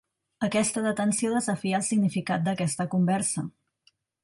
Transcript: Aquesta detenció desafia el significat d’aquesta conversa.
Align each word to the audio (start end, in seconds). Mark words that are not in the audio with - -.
Aquesta 0.45 0.81
detenció 0.85 1.33
desafia 1.35 1.77
el 1.81 1.85
significat 1.91 2.49
d’aquesta 2.49 2.89
conversa. 2.95 3.47